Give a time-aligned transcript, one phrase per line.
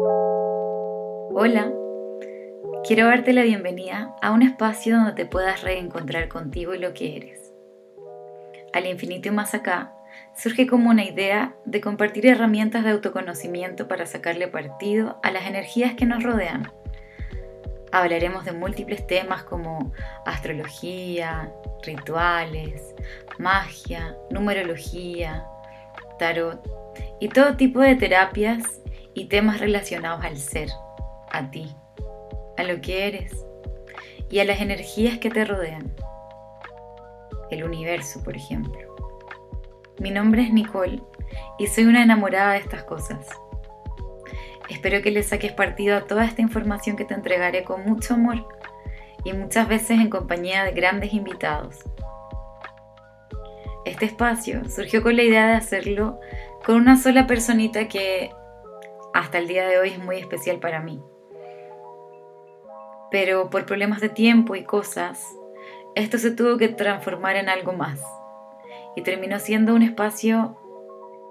[0.00, 1.72] Hola,
[2.86, 7.16] quiero darte la bienvenida a un espacio donde te puedas reencontrar contigo y lo que
[7.16, 7.52] eres.
[8.72, 9.92] Al infinito más acá
[10.36, 15.94] surge como una idea de compartir herramientas de autoconocimiento para sacarle partido a las energías
[15.94, 16.70] que nos rodean.
[17.90, 19.92] Hablaremos de múltiples temas como
[20.26, 22.94] astrología, rituales,
[23.38, 25.44] magia, numerología,
[26.20, 26.60] tarot
[27.18, 28.77] y todo tipo de terapias
[29.18, 30.68] y temas relacionados al ser
[31.30, 31.74] a ti,
[32.56, 33.44] a lo que eres
[34.30, 35.92] y a las energías que te rodean.
[37.50, 38.78] El universo, por ejemplo.
[39.98, 41.02] Mi nombre es Nicole
[41.58, 43.26] y soy una enamorada de estas cosas.
[44.68, 48.46] Espero que le saques partido a toda esta información que te entregaré con mucho amor
[49.24, 51.78] y muchas veces en compañía de grandes invitados.
[53.84, 56.20] Este espacio surgió con la idea de hacerlo
[56.64, 58.30] con una sola personita que
[59.14, 61.02] hasta el día de hoy es muy especial para mí
[63.10, 65.24] pero por problemas de tiempo y cosas,
[65.94, 68.00] esto se tuvo que transformar en algo más
[68.96, 70.58] y terminó siendo un espacio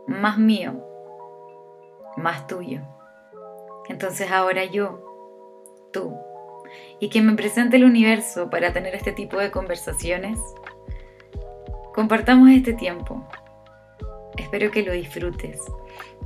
[0.08, 0.84] más mío,
[2.16, 2.82] más tuyo.
[3.90, 5.04] Entonces ahora yo,
[5.94, 6.16] tú,
[7.00, 10.40] y que me presente el universo para tener este tipo de conversaciones,
[11.94, 13.26] compartamos este tiempo.
[14.38, 15.62] Espero que lo disfrutes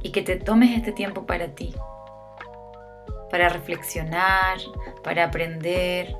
[0.02, 1.74] y que te tomes este tiempo para ti
[3.32, 4.60] para reflexionar,
[5.04, 6.16] para aprender,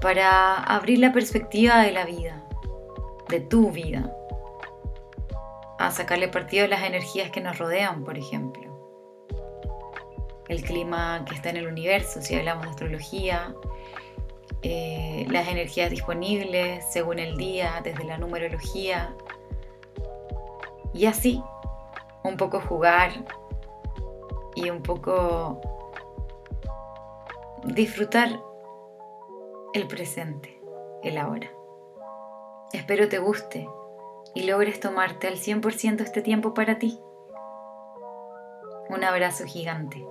[0.00, 2.44] para abrir la perspectiva de la vida,
[3.28, 4.14] de tu vida,
[5.78, 8.68] a sacarle partido a las energías que nos rodean, por ejemplo.
[10.48, 13.54] El clima que está en el universo, si hablamos de astrología,
[14.62, 19.14] eh, las energías disponibles según el día, desde la numerología,
[20.92, 21.42] y así,
[22.24, 23.10] un poco jugar
[24.54, 25.60] y un poco
[27.64, 28.40] disfrutar
[29.74, 30.60] el presente,
[31.02, 31.50] el ahora.
[32.72, 33.68] Espero te guste
[34.34, 37.00] y logres tomarte al 100% este tiempo para ti.
[38.88, 40.04] Un abrazo gigante.